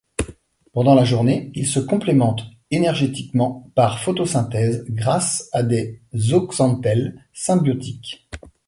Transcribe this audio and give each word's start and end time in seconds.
Pendant 0.73 0.95
la 0.95 1.05
journée, 1.05 1.51
ils 1.53 1.67
se 1.67 1.79
complémentent 1.79 2.47
énergétiquement 2.71 3.69
par 3.75 3.99
photosynthèse 3.99 4.83
grâce 4.89 5.47
à 5.53 5.61
des 5.61 6.01
zooxanthelles 6.15 7.23
symbiotiques. 7.33 8.27